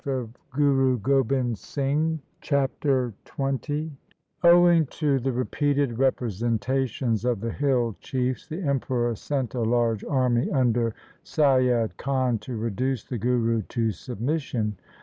[0.03, 0.17] V M
[0.55, 3.91] 162 THE SIKH RELIGION Chapter XX
[4.43, 10.49] Owing to the repeated representations of the hill chiefs, the Emperor sent a large army
[10.49, 14.75] under Saiyad Khan to reduce the Guru to submission.